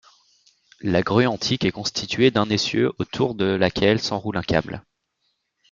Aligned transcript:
La 0.81 1.03
grue 1.03 1.27
antique 1.27 1.63
est 1.63 1.69
constituée 1.71 2.31
d'un 2.31 2.49
essieu 2.49 2.91
autour 2.97 3.35
de 3.35 3.45
laquelle 3.45 3.99
s'enroule 4.01 4.35
un 4.37 4.41
câble. 4.41 4.83